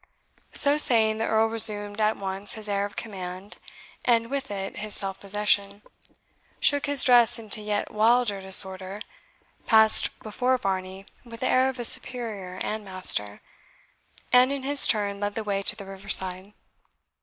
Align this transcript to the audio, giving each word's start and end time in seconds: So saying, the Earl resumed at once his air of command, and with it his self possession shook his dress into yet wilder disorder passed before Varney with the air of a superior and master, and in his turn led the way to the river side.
So 0.55 0.79
saying, 0.79 1.19
the 1.19 1.27
Earl 1.27 1.45
resumed 1.45 2.01
at 2.01 2.17
once 2.17 2.55
his 2.55 2.67
air 2.67 2.85
of 2.85 2.95
command, 2.95 3.59
and 4.03 4.31
with 4.31 4.49
it 4.49 4.77
his 4.77 4.95
self 4.95 5.19
possession 5.19 5.83
shook 6.59 6.87
his 6.87 7.03
dress 7.03 7.37
into 7.37 7.61
yet 7.61 7.91
wilder 7.91 8.41
disorder 8.41 9.01
passed 9.67 10.17
before 10.21 10.57
Varney 10.57 11.05
with 11.23 11.41
the 11.41 11.51
air 11.51 11.69
of 11.69 11.77
a 11.77 11.85
superior 11.85 12.57
and 12.63 12.83
master, 12.83 13.41
and 14.33 14.51
in 14.51 14.63
his 14.63 14.87
turn 14.87 15.19
led 15.19 15.35
the 15.35 15.43
way 15.43 15.61
to 15.61 15.75
the 15.75 15.85
river 15.85 16.09
side. 16.09 16.53